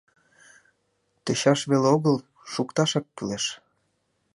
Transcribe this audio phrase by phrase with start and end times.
[1.23, 2.17] —Тӧчаш веле огыл—
[2.51, 3.45] шукташак кӱлеш.